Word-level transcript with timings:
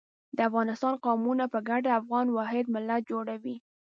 د 0.35 0.37
افغانستان 0.49 0.93
قومونه 1.05 1.45
په 1.53 1.59
ګډه 1.69 1.89
افغان 2.01 2.27
واحد 2.37 2.65
ملت 2.75 3.01
جوړوي. 3.11 3.55